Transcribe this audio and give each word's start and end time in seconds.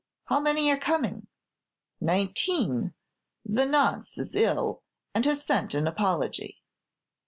How 0.25 0.39
many 0.39 0.71
are 0.71 0.79
coming?" 0.79 1.27
"Nineteen; 1.99 2.95
the 3.45 3.67
'Nonce' 3.67 4.17
is 4.17 4.33
ill, 4.33 4.81
and 5.13 5.23
has 5.25 5.45
sent 5.45 5.75
an 5.75 5.85
apology." 5.85 6.63